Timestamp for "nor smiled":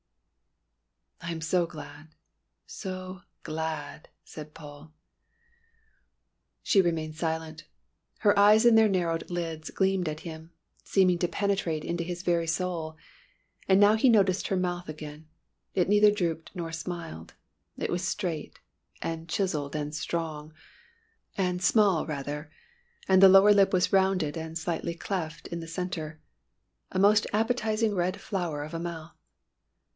16.55-17.35